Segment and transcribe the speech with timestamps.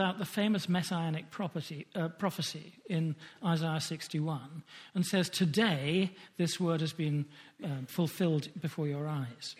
[0.00, 6.80] out the famous messianic property, uh, prophecy in Isaiah 61 and says, Today this word
[6.80, 7.26] has been
[7.62, 9.54] uh, fulfilled before your eyes.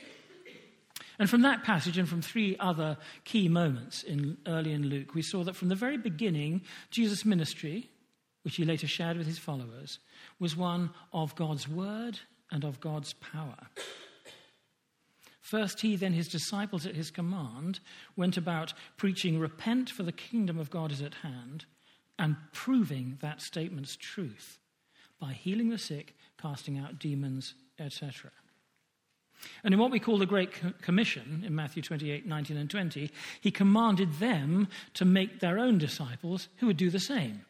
[1.21, 5.23] And from that passage and from three other key moments in, early in Luke, we
[5.23, 7.89] saw that from the very beginning, Jesus' ministry,
[8.43, 10.01] which he later shared with his followers,
[10.41, 12.19] was one of God's word
[12.51, 13.69] and of God's power.
[15.45, 17.81] First, he, then his disciples at his command
[18.17, 21.67] went about preaching, Repent, for the kingdom of God is at hand,
[22.19, 24.59] and proving that statement's truth
[25.21, 28.30] by healing the sick, casting out demons, etc.
[29.62, 33.11] And in what we call the Great Commission, in Matthew 28 19 and 20,
[33.43, 37.45] he commanded them to make their own disciples who would do the same.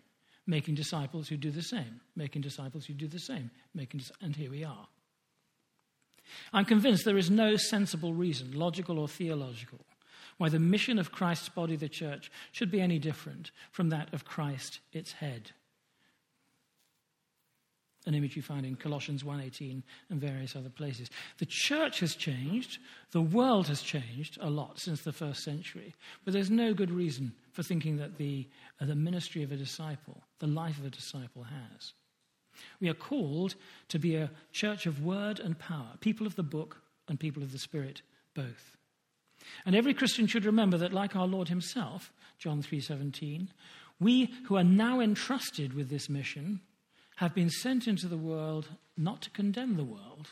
[0.48, 4.50] Making disciples who do the same, making disciples who do the same, making, and here
[4.50, 4.88] we are.
[6.52, 9.80] I'm convinced there is no sensible reason, logical or theological,
[10.38, 14.24] why the mission of Christ's body, the church, should be any different from that of
[14.24, 15.52] Christ, its head.
[18.06, 21.08] An image you find in Colossians 1:18 and various other places.
[21.38, 22.78] The church has changed,
[23.12, 27.32] the world has changed a lot since the first century, but there's no good reason
[27.52, 28.46] for thinking that the,
[28.78, 31.94] uh, the ministry of a disciple, the life of a disciple has.
[32.80, 33.54] We are called
[33.88, 37.52] to be a church of word and power, people of the book and people of
[37.52, 38.02] the Spirit,
[38.34, 38.76] both.
[39.66, 43.48] And every Christian should remember that, like our Lord Himself, John 3:17,
[44.00, 46.60] we who are now entrusted with this mission
[47.16, 50.30] have been sent into the world not to condemn the world,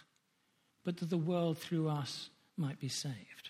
[0.85, 3.42] but that the world through us might be saved.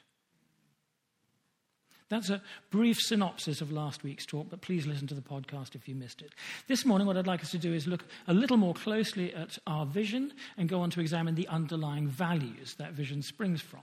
[2.13, 5.89] That's a brief synopsis of last week's talk, but please listen to the podcast if
[5.89, 6.35] you missed it.
[6.69, 9.57] This morning, what I'd like us to do is look a little more closely at
[9.67, 13.81] our vision and go on to examine the underlying values that vision springs from.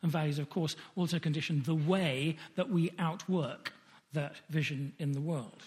[0.00, 3.72] And values, of course, also condition the way that we outwork
[4.12, 5.64] that vision in the world.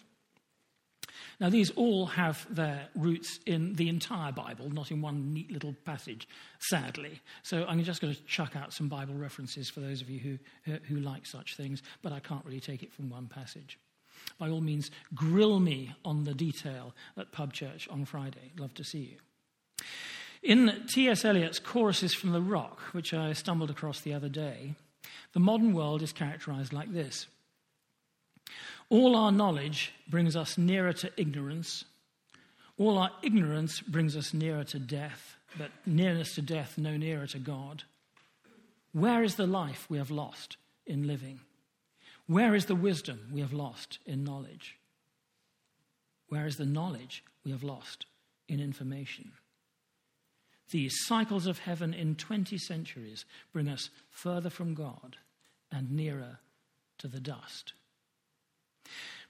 [1.39, 5.75] Now, these all have their roots in the entire Bible, not in one neat little
[5.85, 6.27] passage,
[6.59, 7.21] sadly.
[7.43, 10.73] So I'm just going to chuck out some Bible references for those of you who,
[10.87, 13.79] who like such things, but I can't really take it from one passage.
[14.37, 18.51] By all means, grill me on the detail at Pub Church on Friday.
[18.57, 19.85] Love to see you.
[20.41, 21.25] In T.S.
[21.25, 24.75] Eliot's Choruses from the Rock, which I stumbled across the other day,
[25.33, 27.27] the modern world is characterized like this
[28.89, 31.85] all our knowledge brings us nearer to ignorance.
[32.77, 37.39] All our ignorance brings us nearer to death, but nearness to death no nearer to
[37.39, 37.83] God.
[38.91, 40.57] Where is the life we have lost
[40.87, 41.41] in living?
[42.25, 44.77] Where is the wisdom we have lost in knowledge?
[46.29, 48.05] Where is the knowledge we have lost
[48.47, 49.31] in information?
[50.71, 55.17] These cycles of heaven in 20 centuries bring us further from God
[55.71, 56.39] and nearer
[56.99, 57.73] to the dust.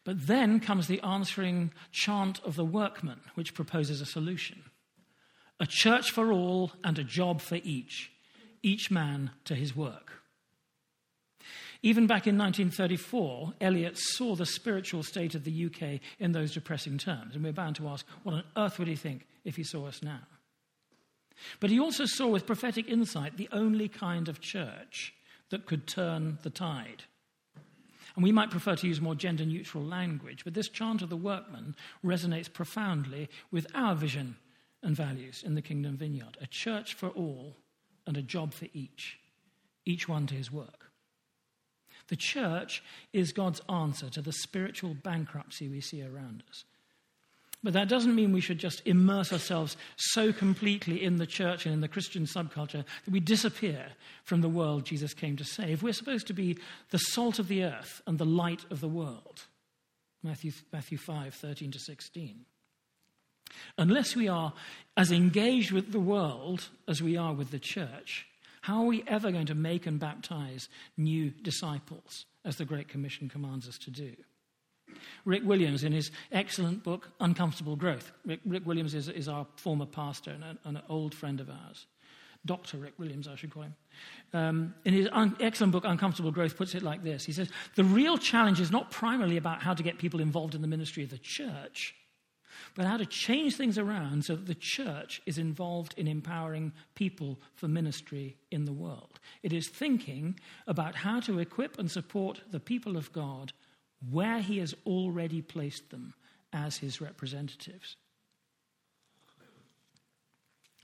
[0.03, 4.63] But then comes the answering chant of the workman, which proposes a solution
[5.61, 8.11] a church for all and a job for each,
[8.63, 10.13] each man to his work.
[11.81, 16.97] Even back in 1934, Eliot saw the spiritual state of the UK in those depressing
[16.97, 19.85] terms, and we're bound to ask, what on earth would he think if he saw
[19.85, 20.21] us now?
[21.61, 25.13] But he also saw with prophetic insight the only kind of church
[25.51, 27.03] that could turn the tide.
[28.15, 31.17] And we might prefer to use more gender neutral language, but this chant of the
[31.17, 34.37] workman resonates profoundly with our vision
[34.81, 37.55] and values in the Kingdom Vineyard a church for all
[38.07, 39.19] and a job for each,
[39.85, 40.91] each one to his work.
[42.07, 42.83] The church
[43.13, 46.65] is God's answer to the spiritual bankruptcy we see around us.
[47.61, 51.73] But that doesn't mean we should just immerse ourselves so completely in the church and
[51.73, 53.87] in the Christian subculture that we disappear
[54.23, 55.83] from the world Jesus came to save.
[55.83, 56.57] We're supposed to be
[56.91, 59.45] the salt of the earth and the light of the world.
[60.23, 62.45] Matthew, Matthew 5, 13 to 16.
[63.77, 64.53] Unless we are
[64.95, 68.25] as engaged with the world as we are with the church,
[68.61, 73.27] how are we ever going to make and baptize new disciples, as the Great Commission
[73.27, 74.15] commands us to do?
[75.25, 78.11] Rick Williams, in his excellent book, Uncomfortable Growth.
[78.25, 81.87] Rick, Rick Williams is, is, our former pastor and, a, an old friend of ours.
[82.45, 82.77] Dr.
[82.77, 83.75] Rick Williams, I should call him.
[84.33, 87.83] Um, in his un- excellent book, Uncomfortable Growth, puts it like this He says, The
[87.83, 91.09] real challenge is not primarily about how to get people involved in the ministry of
[91.09, 91.95] the church,
[92.75, 97.39] but how to change things around so that the church is involved in empowering people
[97.55, 99.19] for ministry in the world.
[99.43, 103.53] It is thinking about how to equip and support the people of God
[104.09, 106.13] where he has already placed them
[106.53, 107.95] as his representatives.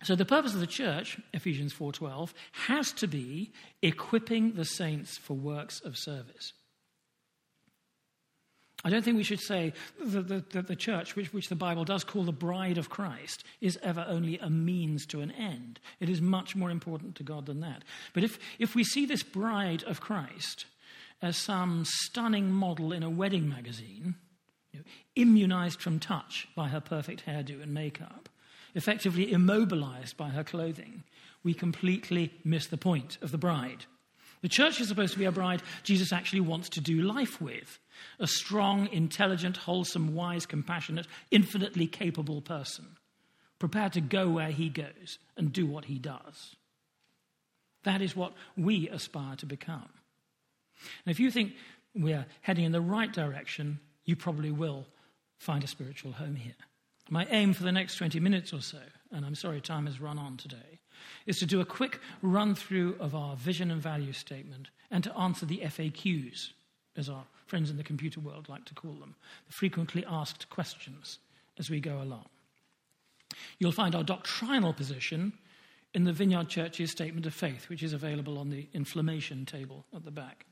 [0.03, 3.51] So the purpose of the church, Ephesians 4:12, has to be
[3.81, 6.53] equipping the saints for works of service.
[8.83, 11.85] I don't think we should say that the, the, the, church, which, which the Bible
[11.85, 15.79] does call the bride of Christ, is ever only a means to an end.
[15.99, 17.83] It is much more important to God than that.
[18.13, 20.65] But if, if we see this bride of Christ
[21.21, 24.15] as some stunning model in a wedding magazine,
[24.71, 24.85] you know,
[25.15, 28.29] immunized from touch by her perfect hairdo and makeup,
[28.73, 31.03] effectively immobilized by her clothing,
[31.43, 33.85] we completely miss the point of the bride.
[34.41, 37.79] The church is supposed to be a bride Jesus actually wants to do life with
[38.19, 42.85] a strong, intelligent, wholesome, wise, compassionate, infinitely capable person,
[43.57, 46.55] prepared to go where he goes and do what he does.
[47.83, 49.89] That is what we aspire to become.
[51.05, 51.53] And if you think
[51.93, 54.85] we're heading in the right direction, you probably will
[55.37, 56.55] find a spiritual home here.
[57.09, 58.79] My aim for the next 20 minutes or so,
[59.11, 60.79] and I'm sorry time has run on today,
[61.25, 65.15] is to do a quick run through of our vision and value statement and to
[65.17, 66.51] answer the FAQs,
[66.95, 69.15] as our friends in the computer world like to call them,
[69.47, 71.19] the frequently asked questions
[71.57, 72.25] as we go along.
[73.59, 75.33] You'll find our doctrinal position
[75.93, 80.05] in the Vineyard Church's statement of faith, which is available on the inflammation table at
[80.05, 80.45] the back.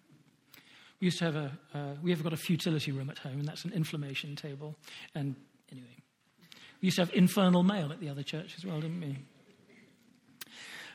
[1.04, 3.66] Used to have a, uh, we have got a futility room at home, and that's
[3.66, 4.78] an inflammation table.
[5.14, 5.36] And
[5.70, 5.98] anyway,
[6.80, 9.18] we used to have infernal mail at the other church as well, didn't we?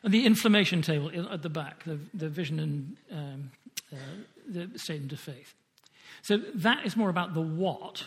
[0.03, 3.51] And the inflammation table at the back, the, the vision and um,
[3.93, 3.97] uh,
[4.49, 5.53] the statement of faith.
[6.23, 8.05] So that is more about the what.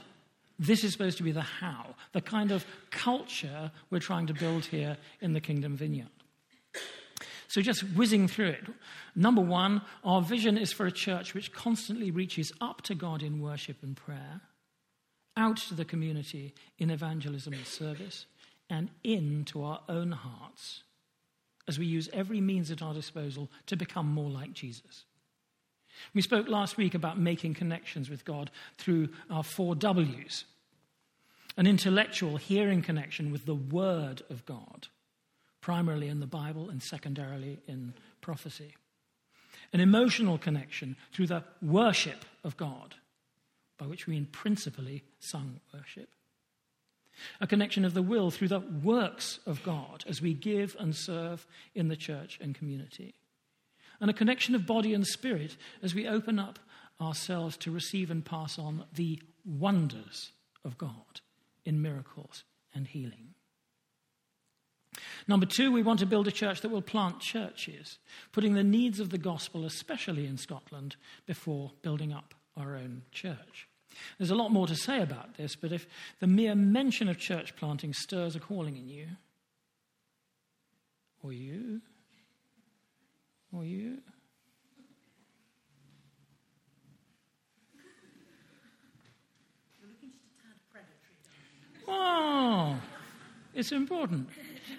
[0.57, 4.65] This is supposed to be the how, the kind of culture we're trying to build
[4.65, 6.09] here in the Kingdom Vineyard.
[7.51, 8.63] So, just whizzing through it.
[9.13, 13.41] Number one, our vision is for a church which constantly reaches up to God in
[13.41, 14.39] worship and prayer,
[15.35, 18.25] out to the community in evangelism and service,
[18.69, 20.83] and into our own hearts
[21.67, 25.03] as we use every means at our disposal to become more like Jesus.
[26.13, 30.45] We spoke last week about making connections with God through our four W's
[31.57, 34.87] an intellectual hearing connection with the Word of God,
[35.61, 38.75] primarily in the Bible and secondarily in prophecy.
[39.73, 42.95] An emotional connection through the worship of God,
[43.77, 46.09] by which we mean principally sung worship.
[47.39, 51.45] A connection of the will through the works of God as we give and serve
[51.75, 53.13] in the church and community
[54.01, 56.59] and a connection of body and spirit as we open up
[56.99, 60.31] ourselves to receive and pass on the wonders
[60.65, 61.21] of God
[61.63, 62.43] in miracles
[62.73, 63.35] and healing.
[65.27, 67.99] Number two, we want to build a church that will plant churches,
[68.31, 70.95] putting the needs of the gospel, especially in Scotland,
[71.25, 73.67] before building up our own church.
[74.17, 75.87] There's a lot more to say about this, but if
[76.19, 79.07] the mere mention of church planting stirs a calling in you,
[81.23, 81.81] or you,
[83.53, 83.97] or you?
[91.87, 92.79] Oh,
[93.53, 94.29] it's important.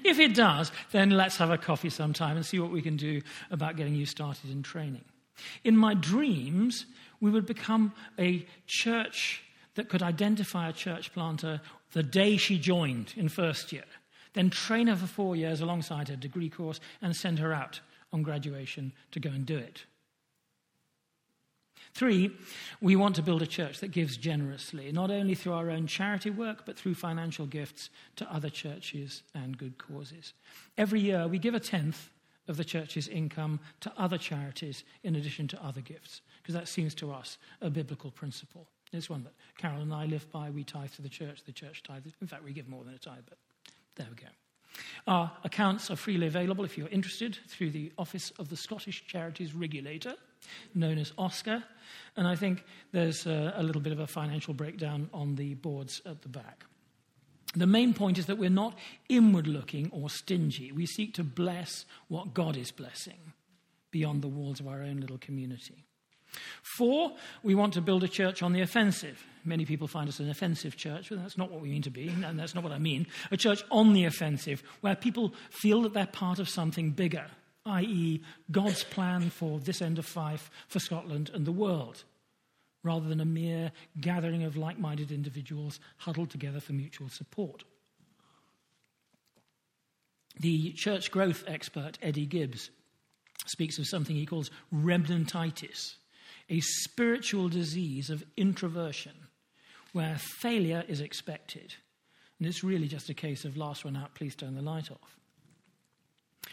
[0.05, 3.23] If it does, then let's have a coffee sometime and see what we can do
[3.50, 5.05] about getting you started in training.
[5.64, 6.87] In my dreams,
[7.20, 9.43] we would become a church
[9.75, 11.61] that could identify a church planter
[11.93, 13.84] the day she joined in first year,
[14.34, 17.81] then train her for four years alongside her degree course and send her out
[18.12, 19.84] on graduation to go and do it.
[21.94, 22.31] Three,
[22.81, 26.31] we want to build a church that gives generously, not only through our own charity
[26.31, 30.32] work, but through financial gifts to other churches and good causes.
[30.79, 32.08] Every year, we give a tenth
[32.49, 36.94] of the church's income to other charities in addition to other gifts, because that seems
[36.96, 38.67] to us a biblical principle.
[38.93, 40.51] It's one that Carol and I live by.
[40.51, 42.13] We tithe to the church, the church tithes.
[42.20, 43.39] In fact, we give more than a tithe, but
[43.96, 44.29] there we go.
[45.06, 49.55] Our accounts are freely available if you're interested through the Office of the Scottish Charities
[49.55, 50.15] Regulator,
[50.75, 51.63] known as OSCR.
[52.17, 56.03] And I think there's a, a little bit of a financial breakdown on the boards
[56.05, 56.65] at the back.
[57.55, 58.77] The main point is that we're not
[59.08, 60.72] inward looking or stingy.
[60.72, 63.32] We seek to bless what God is blessing
[63.91, 65.84] beyond the walls of our own little community.
[66.63, 69.22] Four, we want to build a church on the offensive.
[69.44, 72.08] Many people find us an offensive church, but that's not what we mean to be,
[72.08, 73.06] and that's not what I mean.
[73.31, 77.27] A church on the offensive, where people feel that they're part of something bigger,
[77.67, 82.05] i.e., God's plan for this end of Fife, for Scotland, and the world,
[82.83, 87.65] rather than a mere gathering of like minded individuals huddled together for mutual support.
[90.41, 92.71] The church growth expert, Eddie Gibbs,
[93.47, 95.95] speaks of something he calls remnantitis
[96.49, 99.13] a spiritual disease of introversion
[99.93, 101.75] where failure is expected.
[102.39, 105.19] And it's really just a case of last one out, please turn the light off.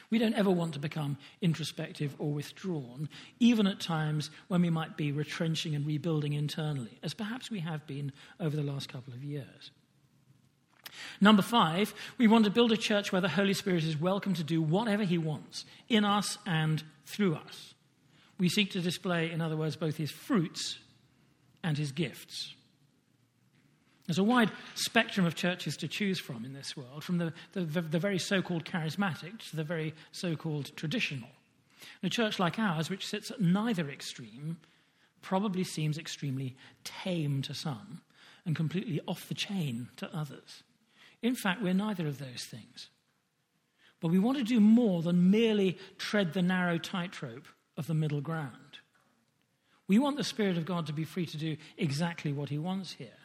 [0.10, 4.98] We don't ever want to become introspective or withdrawn, even at times when we might
[4.98, 9.24] be retrenching and rebuilding internally, as perhaps we have been over the last couple of
[9.24, 9.72] years.
[11.22, 14.44] Number five, we want to build a church where the Holy Spirit is welcome to
[14.44, 17.74] do whatever he wants in us and through us.
[18.40, 20.80] We seek to display, in other words, both his fruits
[21.64, 22.56] and his gifts.
[24.10, 27.64] There's a wide spectrum of churches to choose from in this world, from the, the,
[27.64, 31.30] the very so called charismatic to the very so called traditional.
[32.02, 34.58] And a church like ours, which sits at neither extreme,
[35.22, 38.02] probably seems extremely tame to some
[38.48, 40.64] and completely off the chain to others.
[41.22, 42.90] In fact, we're neither of those things.
[44.02, 47.46] But we want to do more than merely tread the narrow tightrope
[47.78, 48.80] of the middle ground.
[49.88, 52.94] We want the Spirit of God to be free to do exactly what He wants
[52.94, 53.19] here.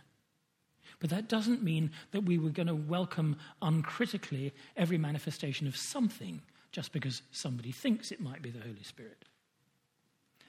[1.05, 6.41] But that doesn't mean that we were going to welcome uncritically every manifestation of something
[6.73, 9.27] just because somebody thinks it might be the Holy Spirit.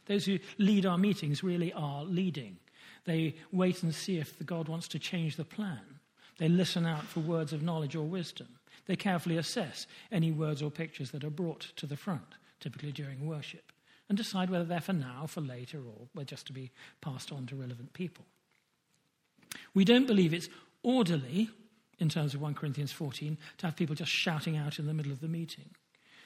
[0.05, 2.55] Those who lead our meetings really are leading.
[3.03, 5.99] They wait and see if the God wants to change the plan.
[6.37, 8.47] They listen out for words of knowledge or wisdom.
[8.85, 13.27] They carefully assess any words or pictures that are brought to the front, typically during
[13.27, 13.73] worship,
[14.07, 16.71] and decide whether they're for now, for later, or were just to be
[17.01, 18.23] passed on to relevant people.
[19.73, 20.49] We don't believe it's
[20.83, 21.49] orderly,
[21.99, 25.11] in terms of 1 Corinthians 14, to have people just shouting out in the middle
[25.11, 25.69] of the meeting.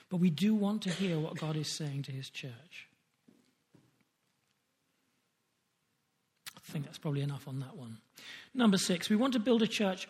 [0.09, 2.87] But we do want to hear what God is saying to his church.
[6.57, 7.97] I think that's probably enough on that one.
[8.53, 10.07] Number six, we want to build a church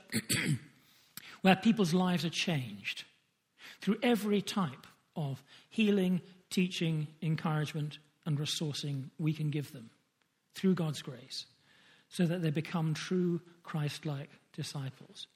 [1.41, 3.05] where people's lives are changed
[3.81, 9.89] through every type of healing, teaching, encouragement, and resourcing we can give them
[10.53, 11.45] through God's grace
[12.09, 15.27] so that they become true Christ like disciples.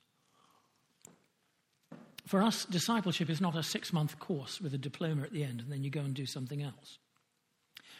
[2.25, 5.61] For us, discipleship is not a six month course with a diploma at the end
[5.61, 6.97] and then you go and do something else.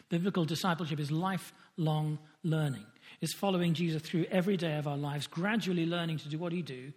[0.08, 2.86] Biblical discipleship is lifelong learning.
[3.20, 6.62] It's following Jesus through every day of our lives, gradually learning to do what he
[6.62, 6.92] do,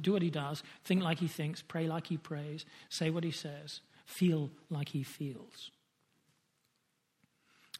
[0.00, 3.30] do what he does, think like he thinks, pray like he prays, say what he
[3.30, 5.70] says, feel like he feels.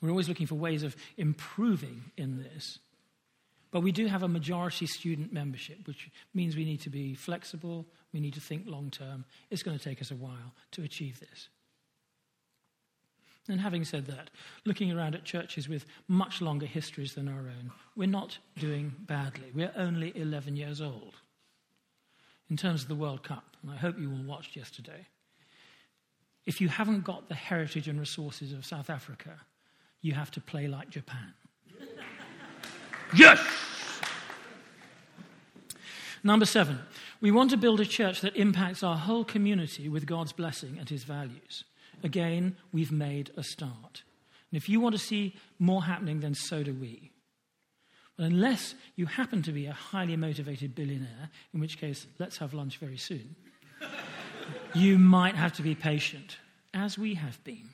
[0.00, 2.78] We're always looking for ways of improving in this.
[3.70, 7.86] But we do have a majority student membership, which means we need to be flexible,
[8.12, 9.24] we need to think long term.
[9.50, 11.48] It's going to take us a while to achieve this.
[13.48, 14.30] And having said that,
[14.66, 19.50] looking around at churches with much longer histories than our own, we're not doing badly.
[19.54, 21.14] We're only 11 years old.
[22.50, 25.06] In terms of the World Cup, and I hope you all watched yesterday,
[26.46, 29.40] if you haven't got the heritage and resources of South Africa,
[30.00, 31.34] you have to play like Japan.
[33.14, 33.40] Yes!
[36.22, 36.80] Number seven,
[37.20, 40.88] we want to build a church that impacts our whole community with God's blessing and
[40.88, 41.64] his values.
[42.02, 44.02] Again, we've made a start.
[44.50, 47.12] And if you want to see more happening, then so do we.
[48.16, 52.54] But unless you happen to be a highly motivated billionaire, in which case, let's have
[52.54, 53.36] lunch very soon,
[54.74, 56.36] you might have to be patient,
[56.74, 57.70] as we have been.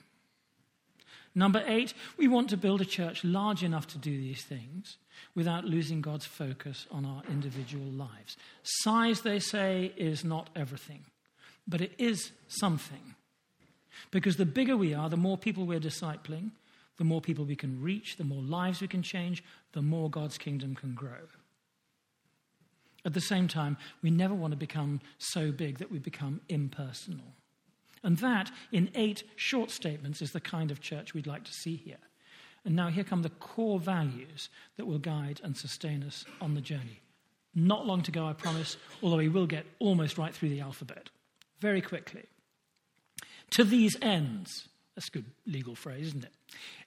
[1.35, 4.99] Number eight, we want to build a church large enough to do these things
[5.35, 8.37] without losing God's focus on our individual lives.
[8.63, 11.05] Size, they say, is not everything,
[11.67, 13.17] but it is something.
[14.13, 16.53] Because the bigger we are, the more people we're discipling,
[16.99, 20.39] the more people we can reach, the more lives we can change, the more God's
[20.39, 21.29] kingdom can grow.
[23.05, 27.35] At the same time, we never want to become so big that we become impersonal.
[28.05, 31.75] And that, in eight short statements, is the kind of church we'd like to see
[31.75, 31.97] here.
[32.65, 36.61] And now here come the core values that will guide and sustain us on the
[36.61, 37.01] journey.
[37.55, 41.09] Not long to go, I promise, although we will get almost right through the alphabet.
[41.61, 42.25] Very quickly.
[43.51, 46.33] To these ends, that's a good legal phrase, isn't it?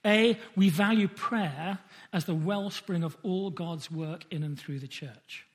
[0.06, 1.80] A, we value prayer
[2.14, 5.46] as the wellspring of all God's work in and through the church.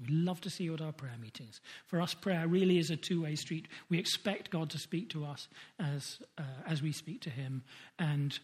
[0.00, 1.60] We love to see you at our prayer meetings.
[1.86, 3.68] For us, prayer really is a two way street.
[3.88, 7.62] We expect God to speak to us as, uh, as we speak to Him,
[7.98, 8.38] and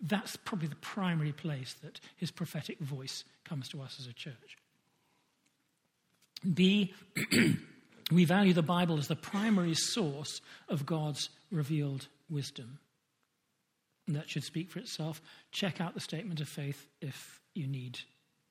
[0.00, 4.56] that's probably the primary place that His prophetic voice comes to us as a church.
[6.54, 6.92] B,
[8.12, 12.78] we value the Bible as the primary source of God's revealed wisdom.
[14.06, 15.22] And that should speak for itself.
[15.52, 18.00] Check out the statement of faith if you need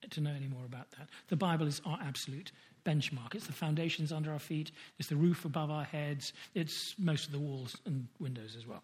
[0.10, 1.10] to know any more about that.
[1.30, 2.52] The Bible is our absolute
[2.86, 3.36] benchmark.
[3.36, 7.32] It's the foundations under our feet, it's the roof above our heads, it's most of
[7.32, 8.84] the walls and windows as well.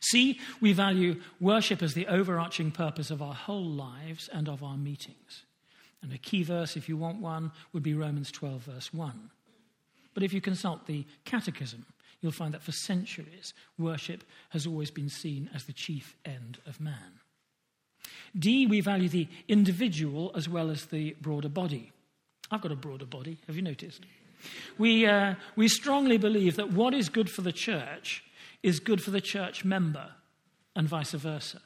[0.00, 4.76] See, we value worship as the overarching purpose of our whole lives and of our
[4.76, 5.44] meetings.
[6.02, 9.30] And a key verse, if you want one, would be Romans 12, verse 1.
[10.14, 11.84] But if you consult the Catechism,
[12.20, 16.80] you'll find that for centuries, worship has always been seen as the chief end of
[16.80, 17.20] man.
[18.38, 21.92] D, we value the individual as well as the broader body.
[22.50, 24.02] I've got a broader body, have you noticed?
[24.78, 28.22] We, uh, we strongly believe that what is good for the church
[28.62, 30.10] is good for the church member,
[30.74, 31.60] and vice versa.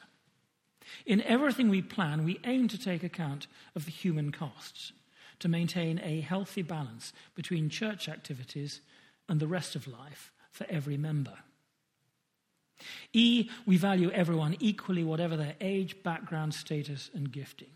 [1.07, 4.93] In everything we plan, we aim to take account of the human costs
[5.41, 8.81] to maintain a healthy balance between church activities
[9.29, 11.39] and the rest of life for every member.
[13.13, 17.71] E, we value everyone equally, whatever their age, background, status, and gifting.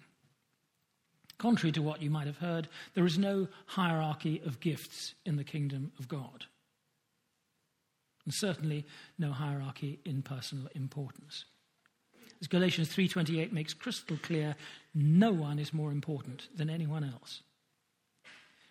[1.39, 5.45] Contrary to what you might have heard, there is no hierarchy of gifts in the
[5.45, 6.47] kingdom of God.
[8.25, 8.87] And certainly
[9.19, 11.45] no hierarchy in personal importance.
[12.41, 14.57] As Galatians 3:28 makes crystal clear,
[14.95, 17.43] no one is more important than anyone else.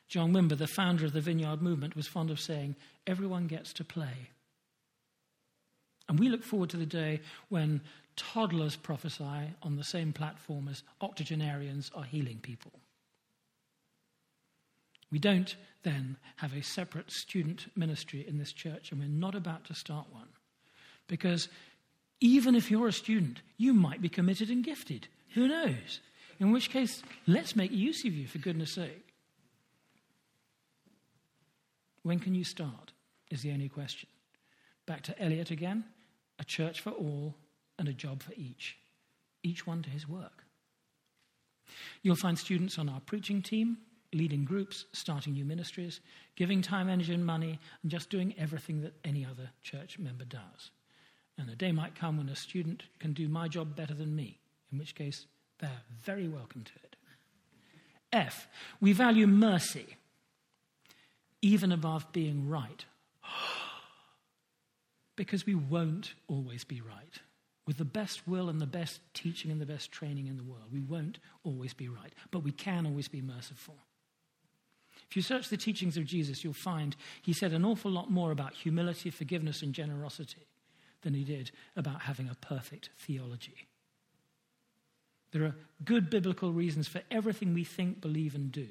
[0.08, 2.76] John Wimber, the founder of the Vineyard Movement, was fond of saying,
[3.08, 4.30] everyone gets to play.
[6.10, 7.82] And we look forward to the day when
[8.16, 12.72] toddlers prophesy on the same platform as octogenarians are healing people.
[15.12, 19.66] We don't then have a separate student ministry in this church, and we're not about
[19.66, 20.28] to start one.
[21.08, 21.50] Because
[22.20, 25.08] even if you're a student, you might be committed and gifted.
[25.36, 26.00] Who knows?
[26.40, 29.14] In which case, let's make use of you, for goodness sake.
[32.02, 32.92] When can you start?
[33.30, 34.10] Is the only question.
[34.86, 35.86] Back to Eliot again
[36.40, 37.36] a church for all
[37.78, 38.78] and a job for each,
[39.44, 40.44] each one to his work.
[42.02, 43.78] You'll find students on our preaching team,
[44.14, 46.02] leading groups, starting new ministries,
[46.36, 50.72] giving time, energy, and money, and just doing everything that any other church member does.
[51.38, 54.40] And a day might come when a student can do my job better than me,
[54.72, 55.26] in which case
[55.60, 56.96] they're very welcome to it.
[58.12, 58.48] F,
[58.80, 59.98] we value mercy,
[61.42, 62.86] even above being right.
[65.16, 67.20] Because we won't always be right.
[67.66, 70.66] With the best will and the best teaching and the best training in the world,
[70.72, 73.78] we won't always be right, but we can always be merciful.
[75.10, 78.32] If you search the teachings of Jesus, you'll find he said an awful lot more
[78.32, 80.48] about humility, forgiveness, and generosity
[81.04, 83.68] than he did about having a perfect theology.
[85.32, 88.68] There are good biblical reasons for everything we think, believe, and do.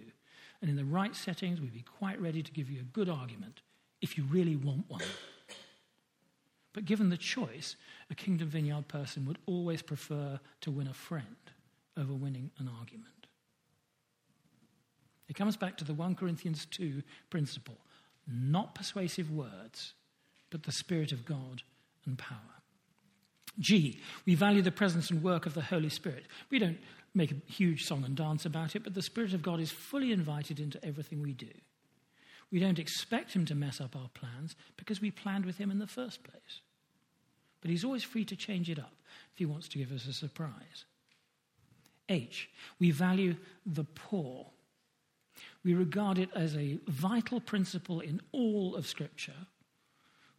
[0.60, 3.62] And in the right settings, we'd be quite ready to give you a good argument
[4.00, 5.02] if you really want one.
[6.72, 7.76] But given the choice,
[8.10, 11.26] a Kingdom Vineyard person would always prefer to win a friend
[11.96, 13.08] over winning an argument.
[15.28, 17.78] It comes back to the 1 Corinthians 2 principle
[18.26, 19.94] not persuasive words,
[20.50, 21.62] but the Spirit of God
[22.06, 22.38] and power.
[23.58, 26.26] G, we value the presence and work of the Holy Spirit.
[26.50, 26.78] We don't
[27.14, 30.12] make a huge song and dance about it, but the Spirit of God is fully
[30.12, 31.50] invited into everything we do.
[32.52, 35.78] We don't expect him to mess up our plans because we planned with him in
[35.78, 36.60] the first place.
[37.62, 38.92] But he's always free to change it up
[39.32, 40.84] if he wants to give us a surprise.
[42.10, 44.48] H, we value the poor.
[45.64, 49.46] We regard it as a vital principle in all of Scripture.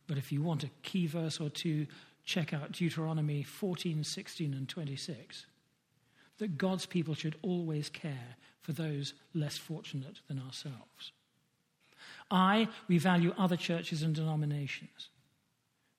[0.06, 1.88] But if you want a key verse or two,
[2.26, 5.48] check out Deuteronomy 14, 16, and 26.
[6.38, 11.14] That God's people should always care for those less fortunate than ourselves.
[12.32, 15.10] I, we value other churches and denominations.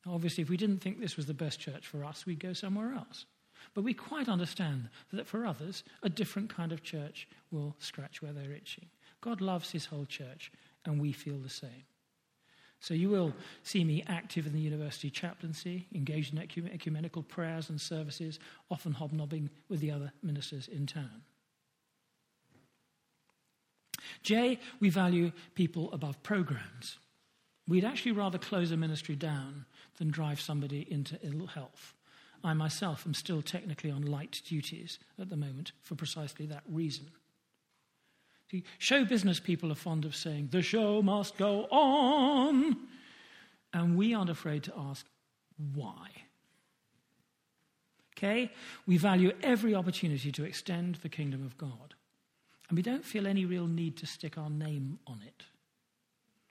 [0.04, 2.52] Now, obviously, if we didn't think this was the best church for us, we'd go
[2.52, 3.26] somewhere else.
[3.74, 8.32] But we quite understand that for others, a different kind of church will scratch where
[8.32, 8.86] they're itching.
[9.20, 10.52] God loves his whole church,
[10.84, 11.84] and we feel the same.
[12.80, 13.32] So you will
[13.62, 18.38] see me active in the university chaplaincy, engaged in ecumenical prayers and services,
[18.70, 21.22] often hobnobbing with the other ministers in town.
[24.22, 26.98] J, we value people above programs.
[27.66, 29.64] We'd actually rather close a ministry down
[29.98, 31.94] than drive somebody into ill health.
[32.42, 37.06] I myself am still technically on light duties at the moment for precisely that reason.
[38.50, 42.76] See, show business people are fond of saying, the show must go on.
[43.72, 45.06] And we aren't afraid to ask,
[45.74, 46.08] why?
[48.16, 48.52] Okay?
[48.86, 51.94] We value every opportunity to extend the kingdom of God.
[52.68, 55.42] And we don't feel any real need to stick our name on it.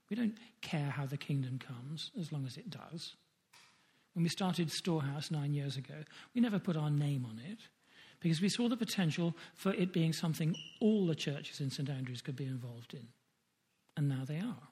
[0.09, 3.15] We don't care how the kingdom comes, as long as it does.
[4.13, 5.95] When we started Storehouse nine years ago,
[6.35, 7.57] we never put our name on it
[8.19, 12.21] because we saw the potential for it being something all the churches in St Andrews
[12.21, 13.07] could be involved in.
[13.97, 14.67] And now they are.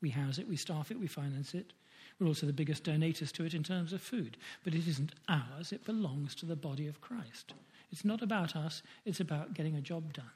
[0.00, 1.72] We house it, we staff it, we finance it.
[2.18, 4.36] We're also the biggest donators to it in terms of food.
[4.64, 7.54] But it isn't ours, it belongs to the body of Christ.
[7.90, 10.30] It's not about us, it's about getting a job done.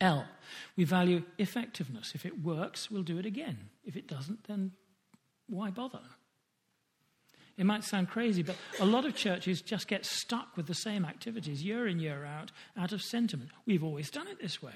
[0.00, 0.26] L,
[0.76, 2.12] we value effectiveness.
[2.14, 3.70] If it works, we'll do it again.
[3.84, 4.72] If it doesn't, then
[5.48, 6.00] why bother?
[7.56, 11.06] It might sound crazy, but a lot of churches just get stuck with the same
[11.06, 13.50] activities year in, year out, out of sentiment.
[13.64, 14.74] We've always done it this way.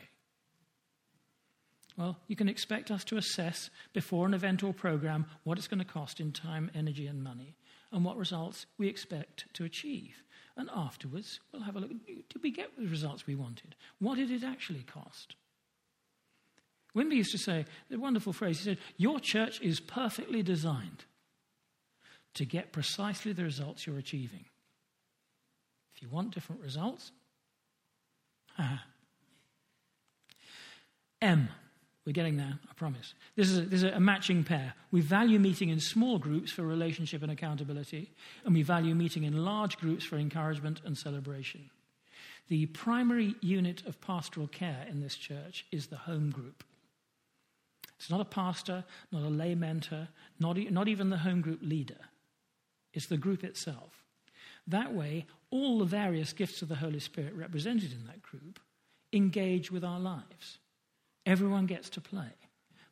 [2.00, 5.80] Well, you can expect us to assess before an event or program what it's going
[5.80, 7.56] to cost in time, energy, and money,
[7.92, 10.22] and what results we expect to achieve.
[10.56, 11.90] And afterwards, we'll have a look.
[11.90, 13.74] Did we get the results we wanted?
[13.98, 15.34] What did it actually cost?
[16.96, 18.60] Wimber used to say the wonderful phrase.
[18.60, 21.04] He said, Your church is perfectly designed
[22.32, 24.46] to get precisely the results you're achieving.
[25.94, 27.12] If you want different results,
[31.20, 31.50] M.
[32.10, 33.14] We're getting there, I promise.
[33.36, 34.74] This is, a, this is a matching pair.
[34.90, 38.10] We value meeting in small groups for relationship and accountability,
[38.44, 41.70] and we value meeting in large groups for encouragement and celebration.
[42.48, 46.64] The primary unit of pastoral care in this church is the home group.
[47.96, 50.08] It's not a pastor, not a lay mentor,
[50.40, 52.08] not, not even the home group leader.
[52.92, 54.02] It's the group itself.
[54.66, 58.58] That way, all the various gifts of the Holy Spirit represented in that group
[59.12, 60.58] engage with our lives.
[61.26, 62.32] Everyone gets to play.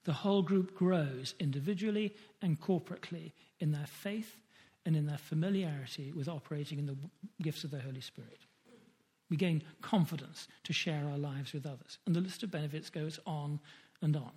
[0.05, 4.41] The whole group grows individually and corporately in their faith
[4.87, 6.97] and in their familiarity with operating in the
[7.43, 8.41] gifts of the Holy Spirit.
[9.31, 11.99] We gain confidence to share our lives with others.
[12.07, 13.61] And the list of benefits goes on
[14.01, 14.33] and on.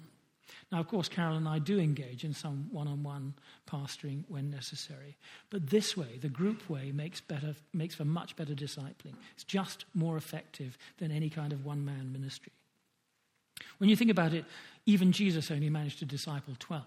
[0.71, 3.36] Now, of course, Carol and I do engage in some one on one
[3.69, 5.15] pastoring when necessary.
[5.49, 9.15] But this way, the group way, makes, better, makes for much better discipling.
[9.34, 12.51] It's just more effective than any kind of one man ministry.
[13.78, 14.45] When you think about it,
[14.86, 16.84] even Jesus only managed to disciple 12.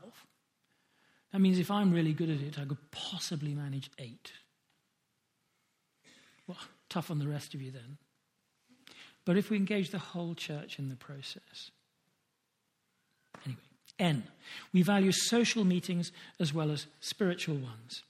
[1.32, 4.32] That means if I'm really good at it, I could possibly manage eight.
[6.46, 6.58] Well,
[6.88, 7.98] tough on the rest of you then.
[9.24, 11.70] But if we engage the whole church in the process.
[13.44, 13.60] Anyway,
[13.98, 14.24] N.
[14.72, 18.02] We value social meetings as well as spiritual ones.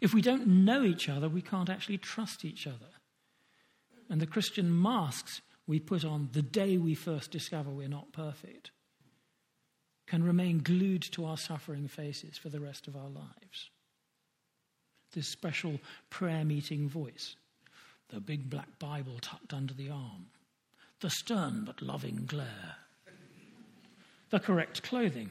[0.00, 2.92] If we don't know each other, we can't actually trust each other.
[4.08, 8.70] And the Christian masks we put on the day we first discover we're not perfect
[10.06, 13.70] can remain glued to our suffering faces for the rest of our lives.
[15.14, 17.36] This special prayer meeting voice,
[18.10, 20.26] the big black Bible tucked under the arm,
[21.00, 22.76] the stern but loving glare,
[24.30, 25.30] the correct clothing,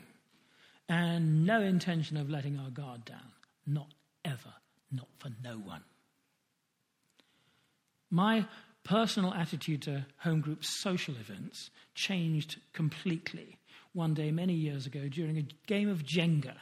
[0.89, 3.31] and no intention of letting our guard down.
[3.65, 3.93] Not
[4.25, 4.53] ever,
[4.91, 5.83] not for no one.
[8.09, 8.45] My
[8.83, 13.57] personal attitude to home group social events changed completely
[13.93, 16.55] one day many years ago during a game of Jenga,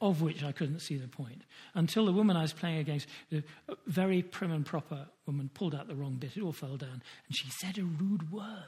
[0.00, 1.42] of which I couldn't see the point,
[1.74, 3.42] until the woman I was playing against, a
[3.86, 7.36] very prim and proper woman, pulled out the wrong bit, it all fell down, and
[7.36, 8.64] she said a rude word.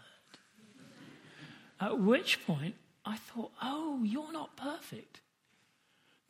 [1.81, 5.21] At which point I thought, oh, you're not perfect.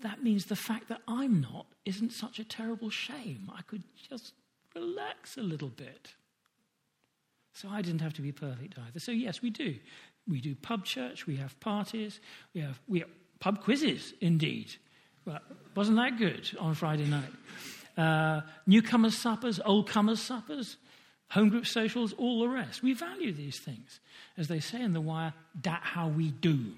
[0.00, 3.50] That means the fact that I'm not isn't such a terrible shame.
[3.54, 4.32] I could just
[4.74, 6.14] relax a little bit.
[7.54, 8.98] So I didn't have to be perfect either.
[8.98, 9.76] So, yes, we do.
[10.28, 12.20] We do pub church, we have parties,
[12.54, 13.08] we have, we have
[13.40, 14.72] pub quizzes, indeed.
[15.24, 15.40] Well,
[15.74, 17.30] wasn't that good on Friday night?
[17.96, 20.76] Uh, newcomers' suppers, old comers' suppers,
[21.30, 22.82] home group socials, all the rest.
[22.82, 24.00] We value these things.
[24.36, 26.72] As they say in The Wire, that how we do.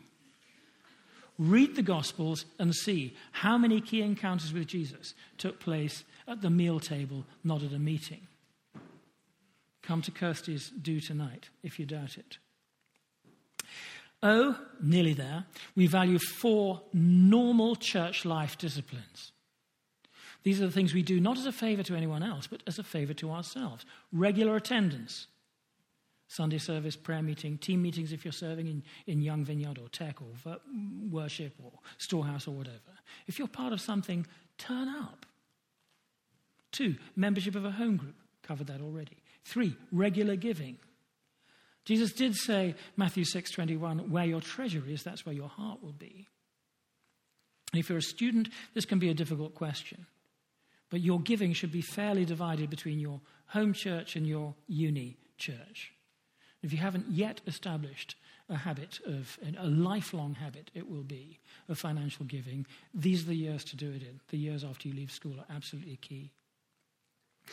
[1.39, 6.51] Read the Gospels and see how many key encounters with Jesus took place at the
[6.51, 8.27] meal table, not at a meeting.
[9.87, 12.39] Come to Kirsty's do tonight if you doubt it.
[14.23, 15.45] Oh, nearly there.
[15.77, 19.33] We value four normal church life disciplines.
[20.43, 22.79] These are the things we do not as a favor to anyone else, but as
[22.79, 23.85] a favor to ourselves.
[24.13, 25.27] Regular attendance,
[26.29, 30.17] Sunday service, prayer meeting, team meetings if you're serving in, in Young Vineyard or Tech
[30.23, 30.59] or
[31.11, 32.79] worship or storehouse or whatever.
[33.27, 35.27] If you're part of something, turn up.
[36.73, 38.17] Two, membership of a home group.
[38.43, 39.17] Covered that already.
[39.45, 40.79] Three, regular giving.
[41.85, 46.29] Jesus did say, Matthew 6:21, where your treasure is, that's where your heart will be.
[47.73, 50.07] And if you're a student, this can be a difficult question.
[50.91, 55.93] But your giving should be fairly divided between your home church and your uni church.
[56.63, 58.17] If you haven't yet established
[58.49, 63.37] a habit of, a lifelong habit, it will be, of financial giving, these are the
[63.37, 64.21] years to do it in.
[64.29, 66.31] The years after you leave school are absolutely key.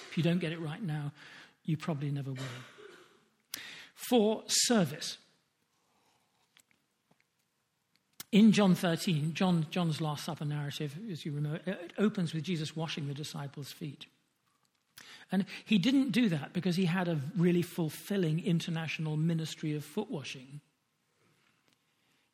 [0.10, 1.12] If you don't get it right now,
[1.64, 2.44] you probably never will.
[3.94, 5.18] For service.
[8.32, 12.76] In John 13, John, John's Last Supper narrative, as you remember, it opens with Jesus
[12.76, 14.06] washing the disciples' feet.
[15.32, 20.10] And he didn't do that because he had a really fulfilling international ministry of foot
[20.10, 20.62] washing.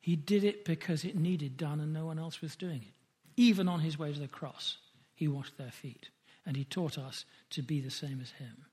[0.00, 2.94] He did it because it needed done and no one else was doing it.
[3.36, 4.78] Even on his way to the cross,
[5.14, 6.10] he washed their feet.
[6.46, 8.64] And he taught us to be the same as him.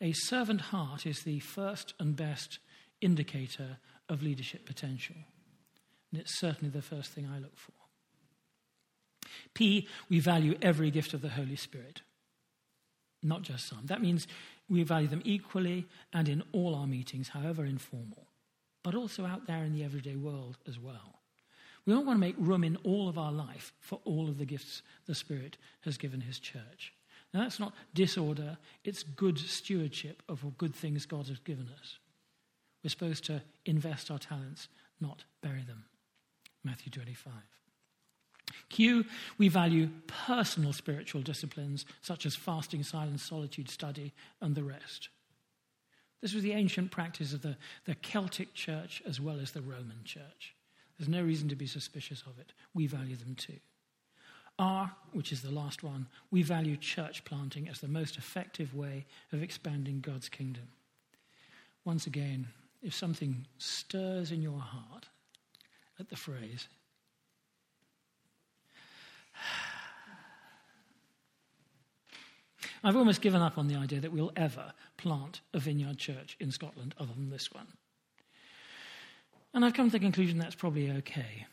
[0.00, 2.58] A servant heart is the first and best
[3.00, 5.16] indicator of leadership potential.
[6.10, 7.72] And it's certainly the first thing I look for.
[9.54, 12.02] P, we value every gift of the Holy Spirit,
[13.22, 13.86] not just some.
[13.86, 14.26] That means
[14.68, 18.28] we value them equally and in all our meetings, however informal,
[18.82, 21.20] but also out there in the everyday world as well.
[21.84, 24.44] We don't want to make room in all of our life for all of the
[24.44, 26.92] gifts the Spirit has given His church.
[27.34, 31.98] Now, that's not disorder, it's good stewardship of good things God has given us.
[32.82, 34.68] We're supposed to invest our talents,
[35.00, 35.84] not bury them.
[36.64, 37.32] Matthew 25.
[38.70, 39.04] Q,
[39.36, 45.08] we value personal spiritual disciplines such as fasting, silence, solitude, study, and the rest.
[46.20, 50.02] This was the ancient practice of the, the Celtic church as well as the Roman
[50.04, 50.54] church.
[50.98, 52.52] There's no reason to be suspicious of it.
[52.74, 53.58] We value them too.
[54.58, 59.06] R, which is the last one, we value church planting as the most effective way
[59.32, 60.68] of expanding God's kingdom.
[61.84, 62.48] Once again,
[62.82, 65.06] if something stirs in your heart
[65.98, 66.68] at the phrase,
[72.84, 76.50] I've almost given up on the idea that we'll ever plant a vineyard church in
[76.50, 77.66] Scotland other than this one.
[79.54, 81.46] And I've come to the conclusion that's probably okay.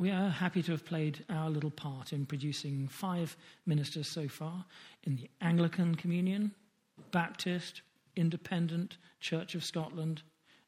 [0.00, 3.36] We are happy to have played our little part in producing five
[3.66, 4.64] ministers so far
[5.04, 6.52] in the Anglican Communion,
[7.10, 7.82] Baptist,
[8.16, 10.22] Independent, Church of Scotland,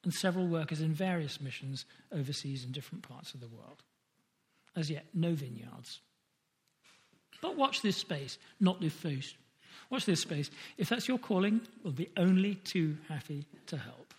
[0.05, 3.83] and several workers in various missions overseas in different parts of the world.
[4.77, 6.03] As yet, no vineyards.
[7.41, 9.33] But watch this space, not this face.
[9.89, 10.51] Watch this space.
[10.77, 14.13] If that's your calling, we'll be only too happy to help.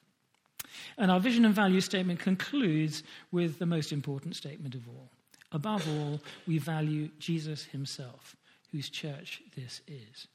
[0.97, 5.09] And our vision and value statement concludes with the most important statement of all.
[5.51, 8.35] Above all, we value Jesus himself,
[8.71, 10.27] whose church this is.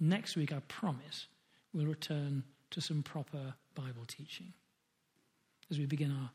[0.00, 1.26] Next week, I promise,
[1.72, 4.52] we'll return to some proper Bible teaching
[5.70, 6.30] as we begin our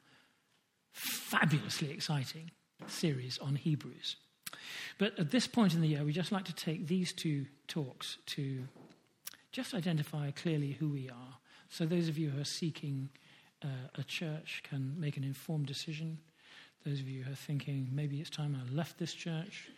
[0.91, 2.51] fabulously exciting
[2.87, 4.15] series on Hebrews.
[4.97, 8.17] But at this point in the year, we just like to take these two talks
[8.27, 8.63] to
[9.51, 11.37] just identify clearly who we are.
[11.69, 13.09] So those of you who are seeking
[13.63, 16.17] uh, a church can make an informed decision.
[16.85, 19.69] Those of you who are thinking maybe it's time I left this church,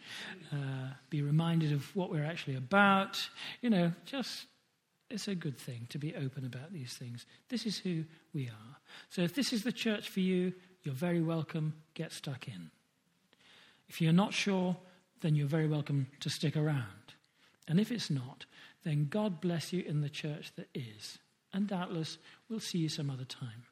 [0.53, 3.17] uh, be reminded of what we're actually about.
[3.61, 4.45] You know, just
[5.09, 7.25] it's a good thing to be open about these things.
[7.49, 8.77] This is who we are.
[9.09, 11.73] So if this is the church for you, you're very welcome.
[11.95, 12.71] Get stuck in.
[13.89, 14.77] If you're not sure,
[15.21, 16.85] then you're very welcome to stick around.
[17.67, 18.45] And if it's not,
[18.83, 21.19] then God bless you in the church that is.
[21.53, 22.17] And doubtless
[22.49, 23.63] we'll see you some other time.